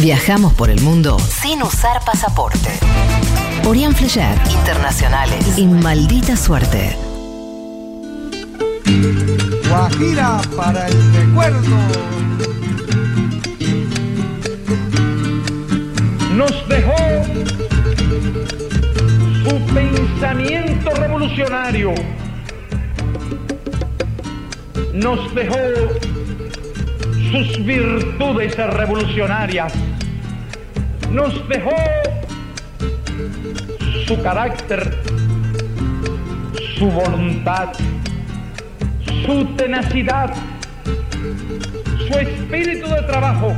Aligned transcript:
Viajamos 0.00 0.54
por 0.54 0.70
el 0.70 0.80
mundo 0.80 1.18
sin 1.18 1.62
usar 1.62 2.02
pasaporte. 2.06 2.70
Orián 3.68 3.94
Flecher, 3.94 4.34
internacionales, 4.50 5.58
y 5.58 5.66
maldita 5.66 6.38
suerte. 6.38 6.96
Guajira 9.68 10.40
para 10.56 10.88
el 10.88 11.14
recuerdo. 11.14 11.76
Nos 16.34 16.68
dejó 16.68 16.96
su 19.44 19.74
pensamiento 19.74 20.90
revolucionario. 20.94 21.92
Nos 24.94 25.34
dejó 25.34 25.58
sus 27.30 27.64
virtudes 27.66 28.56
revolucionarias. 28.56 29.89
Nos 31.12 31.48
dejó 31.48 31.74
su 34.06 34.22
carácter, 34.22 34.96
su 36.78 36.88
voluntad, 36.88 37.72
su 39.26 39.44
tenacidad, 39.56 40.32
su 42.06 42.18
espíritu 42.18 42.88
de 42.88 43.02
trabajo. 43.02 43.52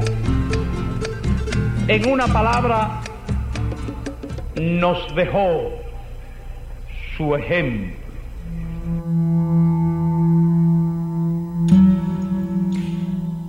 En 1.88 2.08
una 2.08 2.26
palabra, 2.26 3.00
nos 4.58 5.14
dejó 5.14 5.72
su 7.16 7.36
ejemplo. 7.36 8.02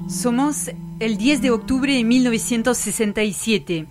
Somos 0.08 0.70
el 1.04 1.18
10 1.18 1.42
de 1.42 1.52
octubre 1.52 1.94
de 1.94 2.06
1967. 2.06 3.88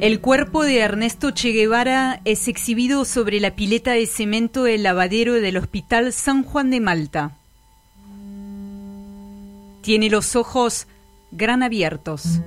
El 0.00 0.20
cuerpo 0.20 0.64
de 0.64 0.78
Ernesto 0.80 1.30
Che 1.30 1.52
Guevara 1.52 2.20
es 2.24 2.48
exhibido 2.48 3.04
sobre 3.04 3.38
la 3.38 3.54
pileta 3.54 3.92
de 3.92 4.06
cemento 4.06 4.64
del 4.64 4.82
lavadero 4.82 5.34
del 5.34 5.56
Hospital 5.56 6.12
San 6.12 6.42
Juan 6.42 6.70
de 6.70 6.80
Malta. 6.80 7.36
Tiene 9.82 10.10
los 10.10 10.34
ojos 10.34 10.88
gran 11.30 11.62
abiertos. 11.62 12.40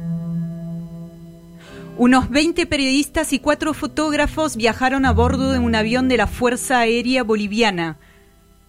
Unos 1.97 2.29
20 2.29 2.65
periodistas 2.65 3.31
y 3.31 3.39
cuatro 3.39 3.73
fotógrafos 3.73 4.57
viajaron 4.57 5.05
a 5.05 5.13
bordo 5.13 5.53
de 5.53 5.59
un 5.59 5.73
avión 5.73 6.09
de 6.09 6.17
la 6.17 6.27
Fuerza 6.27 6.79
Aérea 6.79 7.23
Boliviana 7.23 7.97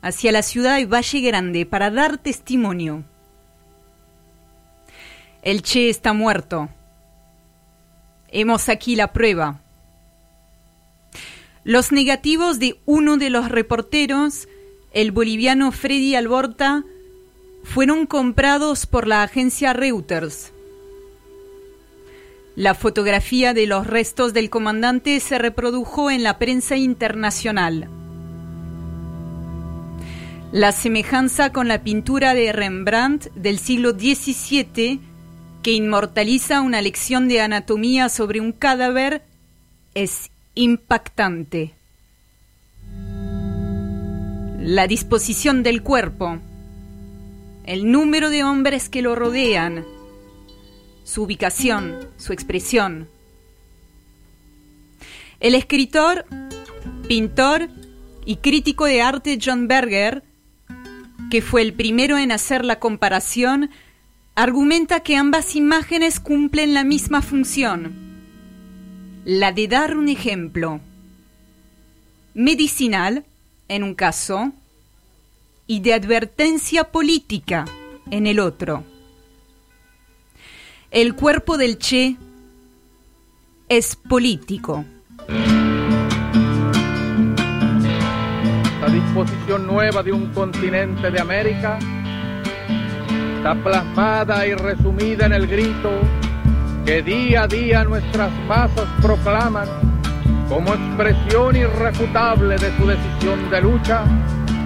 hacia 0.03 0.31
la 0.31 0.43
ciudad 0.43 0.77
de 0.77 0.87
Valle 0.87 1.21
Grande 1.21 1.67
para 1.67 1.91
dar 1.91 2.19
testimonio. 2.19 3.03
El 5.43 5.63
Che 5.63 5.89
está 5.89 6.13
muerto. 6.13 6.69
Hemos 8.29 8.69
aquí 8.69 8.95
la 8.95 9.13
prueba. 9.13 9.61
Los 11.65 11.91
negativos 11.91 12.61
de 12.61 12.79
uno 12.87 13.17
de 13.17 13.29
los 13.29 13.49
reporteros, 13.49 14.47
el 14.93 15.11
boliviano 15.11 15.73
Freddy 15.73 16.15
Alborta, 16.15 16.85
fueron 17.65 18.07
comprados 18.07 18.87
por 18.87 19.09
la 19.09 19.25
agencia 19.25 19.73
Reuters. 19.73 20.53
La 22.55 22.75
fotografía 22.75 23.53
de 23.53 23.67
los 23.67 23.89
restos 23.89 24.33
del 24.35 24.49
comandante 24.49 25.19
se 25.19 25.39
reprodujo 25.39 26.13
en 26.13 26.23
la 26.23 26.39
prensa 26.39 26.77
internacional. 26.77 27.89
La 30.53 30.71
semejanza 30.71 31.53
con 31.53 31.67
la 31.67 31.83
pintura 31.83 32.33
de 32.33 32.53
Rembrandt 32.53 33.33
del 33.35 33.59
siglo 33.59 33.91
XVII 33.91 35.12
que 35.63 35.73
inmortaliza 35.73 36.61
una 36.61 36.83
lección 36.83 37.29
de 37.29 37.41
anatomía 37.41 38.09
sobre 38.09 38.41
un 38.41 38.53
cadáver 38.53 39.23
es 39.95 40.31
impactante. 40.55 41.73
La 44.59 44.87
disposición 44.87 45.63
del 45.63 45.83
cuerpo, 45.83 46.39
el 47.65 47.91
número 47.91 48.31
de 48.31 48.45
hombres 48.45 48.89
que 48.89 49.03
lo 49.03 49.15
rodean, 49.15 49.85
su 51.05 51.23
ubicación, 51.23 52.09
su 52.17 52.33
expresión. 52.33 53.09
El 55.41 55.55
escritor, 55.55 56.25
pintor 57.09 57.69
y 58.25 58.37
crítico 58.37 58.85
de 58.85 59.03
arte 59.03 59.39
John 59.45 59.69
Berger, 59.69 60.23
que 61.31 61.43
fue 61.43 61.63
el 61.63 61.73
primero 61.73 62.19
en 62.19 62.33
hacer 62.33 62.65
la 62.65 62.79
comparación, 62.79 63.71
argumenta 64.35 65.01
que 65.01 65.17
ambas 65.17 65.57
imágenes 65.57 66.21
cumplen 66.21 66.75
la 66.75 66.85
misma 66.85 67.23
función, 67.23 67.95
la 69.25 69.53
de 69.53 69.69
dar 69.69 69.97
un 69.97 70.09
ejemplo 70.09 70.81
medicinal 72.35 73.25
en 73.69 73.83
un 73.83 73.95
caso 73.95 74.53
y 75.67 75.81
de 75.81 75.95
advertencia 75.95 76.85
política 76.85 77.67
en 78.11 78.27
el 78.27 78.41
otro. 78.41 78.85
El 80.91 81.15
cuerpo 81.15 81.57
del 81.57 81.79
Che 81.79 82.17
es 83.69 83.97
político. 83.97 84.85
La 88.81 88.89
disposición 88.89 89.67
nueva 89.67 90.03
de 90.03 90.13
un 90.13 90.33
continente 90.33 91.11
de 91.11 91.21
América 91.21 91.79
está 93.43 93.57
plasmada 93.57 94.47
y 94.47 94.55
resumida 94.55 95.27
en 95.27 95.33
el 95.33 95.49
grito 95.49 95.91
que 96.87 97.03
día 97.03 97.43
a 97.43 97.49
día 97.49 97.83
nuestras 97.83 98.31
masas 98.47 98.87
proclaman 99.01 99.67
como 100.49 100.73
expresión 100.73 101.57
irrefutable 101.57 102.55
de 102.55 102.77
su 102.77 102.87
decisión 102.87 103.51
de 103.51 103.61
lucha, 103.63 104.05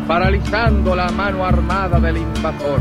paralizando 0.06 0.94
la 0.94 1.10
mano 1.10 1.46
armada 1.46 1.98
del 1.98 2.18
invasor. 2.18 2.80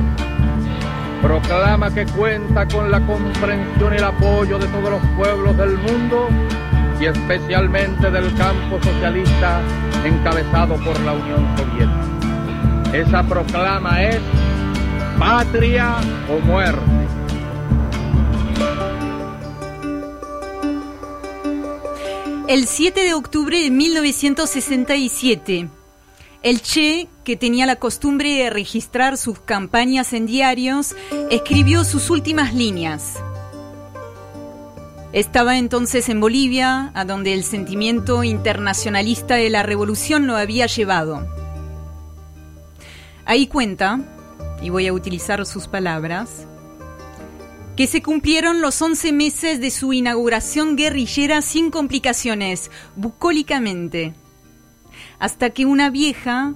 Proclama 1.22 1.89
que 1.94 2.06
cuenta 2.07 2.67
con 2.67 2.91
la 2.91 3.00
comprensión 3.06 3.94
y 3.94 3.95
el 3.95 4.03
apoyo 4.03 4.59
de 4.59 4.67
todos 4.67 4.89
los 4.89 5.01
pueblos 5.16 5.56
del 5.56 5.77
mundo 5.77 6.27
y 7.00 7.06
especialmente 7.06 8.12
del 8.12 8.35
campo 8.35 8.83
socialista 8.83 9.62
encabezado 10.03 10.75
por 10.75 11.00
la 11.00 11.13
Unión 11.13 11.47
Soviética. 11.56 12.97
Esa 12.97 13.23
proclama 13.23 14.03
es 14.03 14.19
patria 15.19 15.97
o 16.29 16.39
muerte. 16.39 16.81
El 22.47 22.67
7 22.67 23.03
de 23.03 23.13
octubre 23.13 23.61
de 23.61 23.71
1967, 23.71 25.67
el 26.43 26.61
Che, 26.61 27.07
que 27.23 27.35
tenía 27.35 27.65
la 27.65 27.77
costumbre 27.77 28.35
de 28.35 28.49
registrar 28.49 29.17
sus 29.17 29.39
campañas 29.39 30.13
en 30.13 30.27
diarios, 30.27 30.95
escribió 31.31 31.83
sus 31.83 32.09
últimas 32.09 32.53
líneas. 32.53 33.15
Estaba 35.11 35.57
entonces 35.57 36.07
en 36.09 36.19
Bolivia, 36.19 36.91
a 36.93 37.05
donde 37.05 37.33
el 37.33 37.43
sentimiento 37.43 38.23
internacionalista 38.23 39.35
de 39.35 39.49
la 39.49 39.63
revolución 39.63 40.27
lo 40.27 40.35
había 40.35 40.67
llevado. 40.67 41.25
Ahí 43.25 43.47
cuenta 43.47 44.01
y 44.61 44.69
voy 44.69 44.88
a 44.88 44.93
utilizar 44.93 45.45
sus 45.45 45.67
palabras, 45.67 46.47
que 47.75 47.88
se 47.88 48.01
cumplieron 48.01 48.61
los 48.61 48.81
11 48.81 49.11
meses 49.11 49.59
de 49.59 49.69
su 49.69 49.91
inauguración 49.91 50.75
guerrillera 50.75 51.41
sin 51.41 51.71
complicaciones, 51.71 52.71
bucólicamente, 52.95 54.13
hasta 55.19 55.49
que 55.49 55.65
una 55.65 55.89
vieja, 55.89 56.53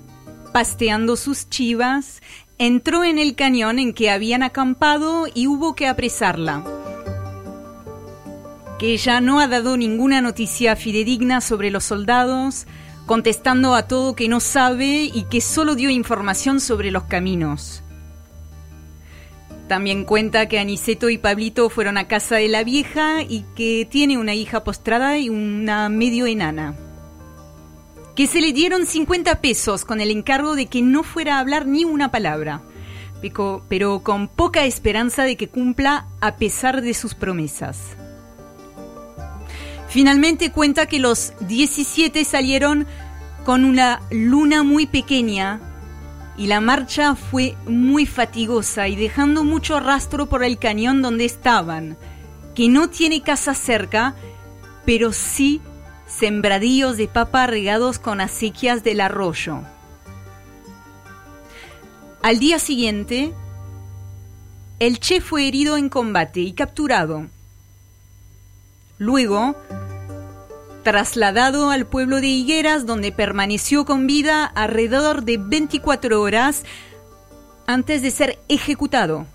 pasteando 0.53 1.15
sus 1.17 1.49
chivas, 1.49 2.21
entró 2.57 3.03
en 3.03 3.19
el 3.19 3.35
cañón 3.35 3.79
en 3.79 3.93
que 3.93 4.09
habían 4.09 4.43
acampado 4.43 5.27
y 5.33 5.47
hubo 5.47 5.75
que 5.75 5.87
apresarla. 5.87 6.63
Que 8.77 8.93
ella 8.93 9.19
no 9.19 9.41
ha 9.41 9.47
dado 9.47 9.75
ninguna 9.75 10.21
noticia 10.21 10.77
fidedigna 10.77 11.41
sobre 11.41 11.69
los 11.69 11.83
soldados, 11.83 12.65
contestando 13.05 13.75
a 13.75 13.87
todo 13.87 14.15
que 14.15 14.29
no 14.29 14.39
sabe 14.39 15.09
y 15.13 15.23
que 15.23 15.41
solo 15.41 15.75
dio 15.75 15.89
información 15.89 16.61
sobre 16.61 16.91
los 16.91 17.03
caminos. 17.03 17.83
También 19.69 20.03
cuenta 20.03 20.47
que 20.47 20.57
Aniceto 20.57 21.11
y 21.11 21.19
Pablito 21.19 21.69
fueron 21.69 21.99
a 21.99 22.07
casa 22.07 22.37
de 22.37 22.47
la 22.47 22.63
vieja 22.63 23.21
y 23.21 23.45
que 23.55 23.87
tiene 23.87 24.17
una 24.17 24.33
hija 24.33 24.63
postrada 24.63 25.19
y 25.19 25.29
una 25.29 25.89
medio 25.89 26.25
enana. 26.25 26.73
Que 28.15 28.25
se 28.25 28.41
le 28.41 28.51
dieron 28.51 28.87
50 28.87 29.41
pesos 29.41 29.85
con 29.85 30.01
el 30.01 30.09
encargo 30.09 30.55
de 30.55 30.65
que 30.65 30.81
no 30.81 31.03
fuera 31.03 31.35
a 31.35 31.39
hablar 31.39 31.67
ni 31.67 31.85
una 31.85 32.09
palabra, 32.09 32.63
pero 33.69 34.01
con 34.03 34.27
poca 34.27 34.65
esperanza 34.65 35.21
de 35.21 35.37
que 35.37 35.49
cumpla 35.49 36.07
a 36.19 36.37
pesar 36.37 36.81
de 36.81 36.95
sus 36.95 37.13
promesas. 37.13 37.95
Finalmente 39.87 40.51
cuenta 40.51 40.87
que 40.87 40.97
los 40.97 41.33
17 41.41 42.25
salieron 42.25 42.87
con 43.45 43.65
una 43.65 44.01
luna 44.09 44.63
muy 44.63 44.87
pequeña 44.87 45.61
y 46.39 46.47
la 46.47 46.61
marcha 46.61 47.15
fue 47.15 47.57
muy 47.67 48.05
fatigosa 48.05 48.87
y 48.87 48.95
dejando 48.95 49.43
mucho 49.43 49.81
rastro 49.81 50.27
por 50.27 50.45
el 50.45 50.57
cañón 50.57 51.01
donde 51.01 51.25
estaban, 51.25 51.97
que 52.55 52.69
no 52.69 52.89
tiene 52.89 53.21
casa 53.21 53.53
cerca, 53.53 54.15
pero 54.85 55.11
sí 55.11 55.59
sembradíos 56.07 56.95
de 56.95 57.09
papa 57.09 57.45
regados 57.45 57.99
con 57.99 58.21
acequias 58.21 58.85
del 58.85 59.01
arroyo. 59.01 59.63
Al 62.21 62.39
día 62.39 62.57
siguiente, 62.57 63.33
el 64.79 65.01
Che 65.01 65.19
fue 65.19 65.45
herido 65.45 65.75
en 65.75 65.89
combate 65.89 66.39
y 66.39 66.53
capturado. 66.53 67.27
Luego, 68.97 69.57
trasladado 70.83 71.69
al 71.69 71.85
pueblo 71.85 72.21
de 72.21 72.27
Higueras, 72.27 72.85
donde 72.85 73.11
permaneció 73.11 73.85
con 73.85 74.07
vida 74.07 74.45
alrededor 74.45 75.23
de 75.23 75.37
24 75.37 76.21
horas 76.21 76.63
antes 77.67 78.01
de 78.01 78.11
ser 78.11 78.39
ejecutado. 78.47 79.25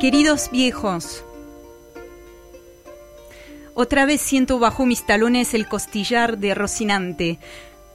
Queridos 0.00 0.50
viejos, 0.52 1.24
otra 3.74 4.06
vez 4.06 4.20
siento 4.20 4.58
bajo 4.58 4.86
mis 4.86 5.04
talones 5.04 5.52
el 5.52 5.68
costillar 5.68 6.38
de 6.38 6.54
Rocinante. 6.54 7.38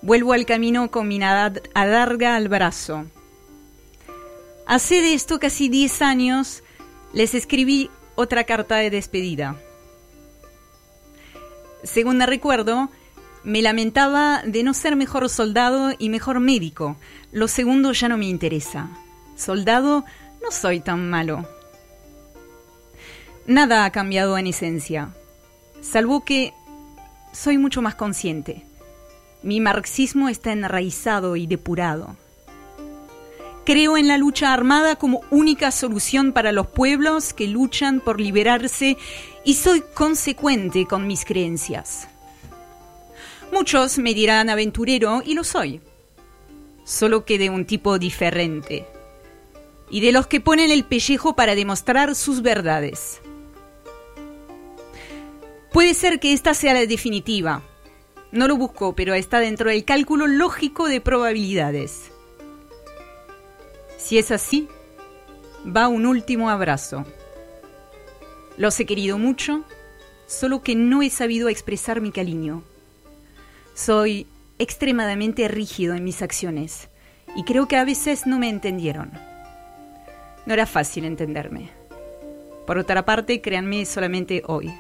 Vuelvo 0.02 0.34
al 0.34 0.46
camino 0.46 0.90
con 0.90 1.08
mi 1.08 1.22
adarga 1.22 2.36
al 2.36 2.48
brazo. 2.48 3.06
Hace 4.66 5.02
de 5.02 5.14
esto 5.14 5.40
casi 5.40 5.70
10 5.70 6.02
años 6.02 6.64
les 7.14 7.36
escribí 7.36 7.90
otra 8.16 8.46
carta 8.46 8.78
de 8.78 8.90
despedida. 8.90 9.58
Según 11.84 12.20
recuerdo, 12.26 12.90
me 13.44 13.62
lamentaba 13.62 14.42
de 14.46 14.64
no 14.64 14.74
ser 14.74 14.96
mejor 14.96 15.30
soldado 15.30 15.92
y 15.98 16.10
mejor 16.10 16.40
médico. 16.40 16.98
Lo 17.32 17.48
segundo 17.48 17.92
ya 17.92 18.08
no 18.08 18.18
me 18.18 18.26
interesa. 18.26 18.90
Soldado 19.36 20.06
no 20.42 20.52
soy 20.52 20.80
tan 20.80 21.10
malo. 21.10 21.48
Nada 23.46 23.86
ha 23.86 23.92
cambiado 23.92 24.38
en 24.38 24.48
esencia, 24.48 25.10
salvo 25.82 26.24
que 26.24 26.54
soy 27.34 27.58
mucho 27.58 27.82
más 27.82 27.96
consciente. 27.96 28.71
Mi 29.44 29.60
marxismo 29.60 30.30
está 30.30 30.52
enraizado 30.52 31.36
y 31.36 31.48
depurado. 31.48 32.16
Creo 33.66 33.98
en 33.98 34.08
la 34.08 34.18
lucha 34.18 34.54
armada 34.54 34.96
como 34.96 35.22
única 35.30 35.72
solución 35.72 36.32
para 36.34 36.52
los 36.52 36.68
pueblos 36.68 37.34
que 37.34 37.48
luchan 37.48 38.02
por 38.02 38.20
liberarse 38.20 38.98
y 39.44 39.54
soy 39.56 39.84
consecuente 39.94 40.86
con 40.86 41.08
mis 41.08 41.26
creencias. 41.26 42.08
Muchos 43.52 43.98
me 43.98 44.14
dirán 44.14 44.50
aventurero 44.50 45.22
y 45.26 45.34
lo 45.34 45.44
soy, 45.44 45.82
solo 46.86 47.26
que 47.26 47.38
de 47.38 47.50
un 47.50 47.66
tipo 47.66 48.00
diferente, 48.00 48.88
y 49.90 50.02
de 50.02 50.12
los 50.12 50.26
que 50.28 50.40
ponen 50.40 50.72
el 50.72 50.86
pellejo 50.86 51.36
para 51.36 51.54
demostrar 51.54 52.16
sus 52.16 52.42
verdades. 52.42 53.22
Puede 55.72 55.94
ser 55.94 56.20
que 56.20 56.34
esta 56.34 56.54
sea 56.54 56.74
la 56.74 56.86
definitiva. 56.86 57.62
No 58.32 58.48
lo 58.48 58.56
busco, 58.56 58.96
pero 58.96 59.14
está 59.14 59.40
dentro 59.40 59.70
del 59.70 59.84
cálculo 59.84 60.26
lógico 60.26 60.88
de 60.88 61.02
probabilidades. 61.02 62.12
Si 63.98 64.18
es 64.18 64.32
así, 64.32 64.70
va 65.66 65.88
un 65.88 66.06
último 66.06 66.50
abrazo. 66.50 67.06
Los 68.58 68.80
he 68.80 68.86
querido 68.86 69.18
mucho, 69.18 69.64
solo 70.28 70.62
que 70.64 70.76
no 70.76 71.02
he 71.02 71.10
sabido 71.10 71.50
expresar 71.50 72.00
mi 72.00 72.12
cariño. 72.12 72.64
Soy 73.74 74.28
extremadamente 74.60 75.48
rígido 75.48 75.94
en 75.94 76.04
mis 76.04 76.22
acciones 76.22 76.88
y 77.36 77.44
creo 77.44 77.68
que 77.68 77.78
a 77.78 77.86
veces 77.86 78.28
no 78.28 78.40
me 78.40 78.50
entendieron. 78.50 79.12
No 80.46 80.54
era 80.54 80.66
fácil 80.66 81.06
entenderme. 81.06 81.70
Por 82.66 82.78
otra 82.78 83.04
parte, 83.06 83.42
créanme 83.42 83.86
solamente 83.86 84.44
hoy. 84.46 84.72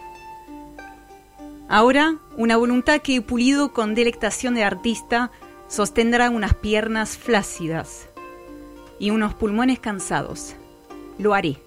Ahora, 1.73 2.17
una 2.35 2.57
voluntad 2.57 2.99
que 2.99 3.21
pulido 3.21 3.71
con 3.71 3.95
delectación 3.95 4.55
de 4.55 4.65
artista 4.65 5.31
sostendrá 5.69 6.29
unas 6.29 6.53
piernas 6.53 7.17
flácidas 7.17 8.09
y 8.99 9.11
unos 9.11 9.35
pulmones 9.35 9.79
cansados. 9.79 10.57
Lo 11.17 11.33
haré. 11.33 11.63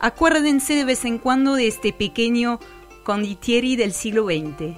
Acuérdense 0.00 0.74
de 0.74 0.84
vez 0.84 1.04
en 1.04 1.18
cuando 1.18 1.54
de 1.54 1.68
este 1.68 1.92
pequeño 1.92 2.58
conditieri 3.04 3.76
del 3.76 3.92
siglo 3.92 4.24
XX. 4.24 4.76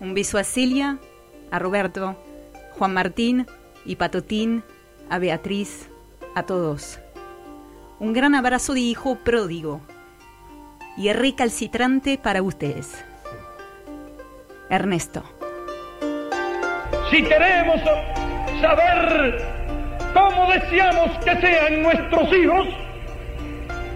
Un 0.00 0.12
beso 0.12 0.36
a 0.36 0.44
Celia, 0.44 0.98
a 1.50 1.58
Roberto, 1.58 2.14
Juan 2.76 2.92
Martín 2.92 3.46
y 3.86 3.96
Patotín, 3.96 4.64
a 5.08 5.18
Beatriz, 5.18 5.88
a 6.34 6.42
todos. 6.42 6.98
Un 8.00 8.12
gran 8.12 8.34
abrazo 8.34 8.74
de 8.74 8.80
hijo 8.80 9.16
pródigo 9.24 9.80
y 10.98 11.12
recalcitrante 11.12 12.18
para 12.18 12.42
ustedes. 12.42 13.04
Ernesto. 14.68 15.22
Si 17.10 17.22
queremos 17.22 17.80
saber 18.60 19.42
cómo 20.12 20.50
deseamos 20.52 21.16
que 21.24 21.36
sean 21.36 21.82
nuestros 21.82 22.32
hijos, 22.34 22.66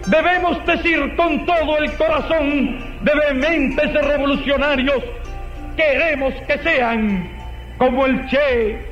debemos 0.07 0.65
decir 0.65 1.15
con 1.17 1.45
todo 1.45 1.79
el 1.79 1.93
corazón 1.97 3.05
de 3.05 3.13
vehementes 3.15 3.93
revolucionarios, 3.93 5.03
queremos 5.77 6.33
que 6.47 6.59
sean 6.59 7.29
como 7.79 8.07
el 8.07 8.27
Che 8.29 8.92